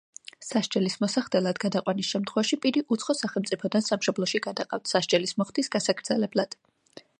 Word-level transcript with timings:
სასჯელის 0.45 0.95
მოსახდელად 1.03 1.59
გადაყვანის 1.63 2.09
შემთხვევაში, 2.13 2.59
პირი 2.63 2.83
უცხო 2.97 3.15
სახელმწიფოდან 3.21 3.87
სამშობლოში 3.91 4.43
გადაყავთ 4.49 4.93
სასჯელის 4.95 5.37
მოხდის 5.43 5.73
გასაგრძელებლად. 5.79 6.61